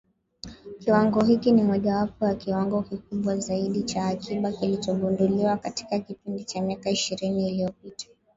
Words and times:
Kiwango 0.79 1.23
hiki 1.23 1.51
ni 1.51 1.63
mojawapo 1.63 2.25
ya 2.25 2.35
kiwango 2.35 2.81
kikubwa 2.81 3.37
zaidi 3.37 3.83
cha 3.83 4.05
akiba 4.07 4.51
kilichogunduliwa 4.51 5.57
katika 5.57 5.99
kipindi 5.99 6.43
cha 6.43 6.61
miaka 6.61 6.89
ishirini 6.89 7.49
iliyopita 7.49 8.05